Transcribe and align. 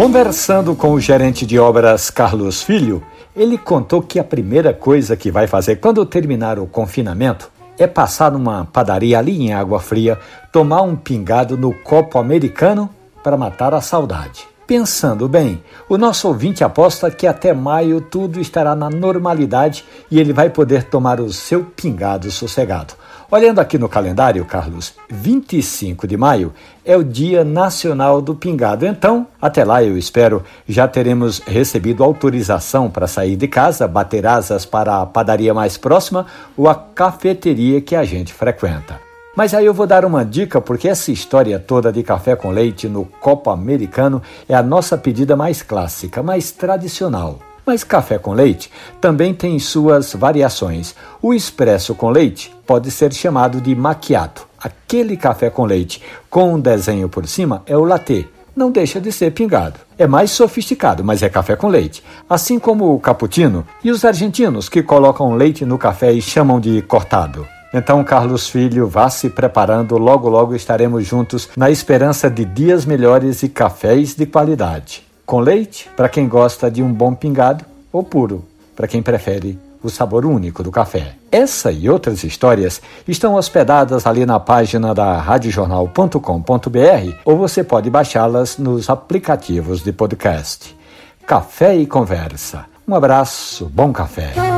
Conversando 0.00 0.74
com 0.74 0.92
o 0.92 0.98
gerente 0.98 1.44
de 1.44 1.58
obras 1.58 2.08
Carlos 2.08 2.62
Filho, 2.62 3.02
ele 3.36 3.58
contou 3.58 4.00
que 4.00 4.18
a 4.18 4.24
primeira 4.24 4.72
coisa 4.72 5.14
que 5.14 5.30
vai 5.30 5.46
fazer 5.46 5.76
quando 5.76 6.06
terminar 6.06 6.58
o 6.58 6.66
confinamento 6.66 7.50
é 7.78 7.86
passar 7.86 8.32
numa 8.32 8.64
padaria 8.64 9.18
ali 9.18 9.38
em 9.42 9.52
Água 9.52 9.78
Fria, 9.78 10.18
tomar 10.50 10.80
um 10.80 10.96
pingado 10.96 11.54
no 11.54 11.74
copo 11.74 12.18
americano 12.18 12.88
para 13.22 13.36
matar 13.36 13.74
a 13.74 13.82
saudade. 13.82 14.48
Pensando 14.66 15.28
bem, 15.28 15.62
o 15.86 15.98
nosso 15.98 16.28
ouvinte 16.28 16.64
aposta 16.64 17.10
que 17.10 17.26
até 17.26 17.52
maio 17.52 18.00
tudo 18.00 18.40
estará 18.40 18.74
na 18.74 18.88
normalidade 18.88 19.84
e 20.10 20.18
ele 20.18 20.32
vai 20.32 20.48
poder 20.48 20.84
tomar 20.84 21.20
o 21.20 21.30
seu 21.30 21.62
pingado 21.62 22.30
sossegado. 22.30 22.94
Olhando 23.32 23.60
aqui 23.60 23.78
no 23.78 23.88
calendário, 23.88 24.44
Carlos, 24.44 24.92
25 25.08 26.04
de 26.04 26.16
maio 26.16 26.52
é 26.84 26.96
o 26.96 27.04
Dia 27.04 27.44
Nacional 27.44 28.20
do 28.20 28.34
Pingado. 28.34 28.84
Então, 28.84 29.24
até 29.40 29.62
lá 29.62 29.84
eu 29.84 29.96
espero 29.96 30.42
já 30.68 30.88
teremos 30.88 31.38
recebido 31.38 32.02
autorização 32.02 32.90
para 32.90 33.06
sair 33.06 33.36
de 33.36 33.46
casa, 33.46 33.86
bater 33.86 34.26
asas 34.26 34.64
para 34.64 35.00
a 35.00 35.06
padaria 35.06 35.54
mais 35.54 35.76
próxima 35.76 36.26
ou 36.56 36.68
a 36.68 36.74
cafeteria 36.74 37.80
que 37.80 37.94
a 37.94 38.02
gente 38.02 38.34
frequenta. 38.34 38.98
Mas 39.36 39.54
aí 39.54 39.64
eu 39.64 39.72
vou 39.72 39.86
dar 39.86 40.04
uma 40.04 40.24
dica, 40.24 40.60
porque 40.60 40.88
essa 40.88 41.12
história 41.12 41.56
toda 41.60 41.92
de 41.92 42.02
café 42.02 42.34
com 42.34 42.50
leite 42.50 42.88
no 42.88 43.04
copo 43.04 43.50
americano 43.50 44.20
é 44.48 44.56
a 44.56 44.62
nossa 44.62 44.98
pedida 44.98 45.36
mais 45.36 45.62
clássica, 45.62 46.20
mais 46.20 46.50
tradicional. 46.50 47.38
Mas 47.64 47.84
café 47.84 48.18
com 48.18 48.32
leite 48.32 48.72
também 49.00 49.32
tem 49.32 49.56
suas 49.60 50.14
variações. 50.14 50.96
O 51.22 51.32
expresso 51.32 51.94
com 51.94 52.10
leite 52.10 52.52
pode 52.70 52.88
ser 52.92 53.12
chamado 53.12 53.60
de 53.60 53.74
macchiato. 53.74 54.46
Aquele 54.62 55.16
café 55.16 55.50
com 55.50 55.64
leite 55.64 56.00
com 56.30 56.54
um 56.54 56.60
desenho 56.60 57.08
por 57.08 57.26
cima 57.26 57.64
é 57.66 57.76
o 57.76 57.82
latte. 57.82 58.28
Não 58.54 58.70
deixa 58.70 59.00
de 59.00 59.10
ser 59.10 59.32
pingado. 59.32 59.80
É 59.98 60.06
mais 60.06 60.30
sofisticado, 60.30 61.02
mas 61.02 61.20
é 61.20 61.28
café 61.28 61.56
com 61.56 61.66
leite. 61.66 62.00
Assim 62.28 62.60
como 62.60 62.94
o 62.94 63.00
cappuccino 63.00 63.66
e 63.82 63.90
os 63.90 64.04
argentinos 64.04 64.68
que 64.68 64.84
colocam 64.84 65.34
leite 65.34 65.64
no 65.64 65.76
café 65.76 66.12
e 66.12 66.22
chamam 66.22 66.60
de 66.60 66.80
cortado. 66.82 67.44
Então, 67.74 68.04
Carlos 68.04 68.48
Filho, 68.48 68.86
vá 68.86 69.10
se 69.10 69.28
preparando, 69.28 69.98
logo 69.98 70.28
logo 70.28 70.54
estaremos 70.54 71.04
juntos 71.04 71.48
na 71.56 71.72
esperança 71.72 72.30
de 72.30 72.44
dias 72.44 72.84
melhores 72.84 73.42
e 73.42 73.48
cafés 73.48 74.14
de 74.14 74.26
qualidade. 74.26 75.04
Com 75.26 75.40
leite, 75.40 75.90
para 75.96 76.08
quem 76.08 76.28
gosta 76.28 76.70
de 76.70 76.84
um 76.84 76.92
bom 76.92 77.16
pingado, 77.16 77.64
ou 77.92 78.04
puro, 78.04 78.44
para 78.76 78.86
quem 78.86 79.02
prefere 79.02 79.58
o 79.82 79.88
sabor 79.88 80.26
único 80.26 80.62
do 80.62 80.70
café. 80.70 81.14
Essa 81.30 81.70
e 81.70 81.88
outras 81.88 82.24
histórias 82.24 82.80
estão 83.06 83.34
hospedadas 83.34 84.06
ali 84.06 84.26
na 84.26 84.40
página 84.40 84.94
da 84.94 85.18
radiojornal.com.br 85.18 87.16
ou 87.24 87.36
você 87.36 87.62
pode 87.62 87.88
baixá-las 87.90 88.58
nos 88.58 88.90
aplicativos 88.90 89.82
de 89.82 89.92
podcast. 89.92 90.76
Café 91.26 91.76
e 91.76 91.86
Conversa. 91.86 92.66
Um 92.86 92.94
abraço, 92.94 93.66
bom 93.66 93.92
café. 93.92 94.49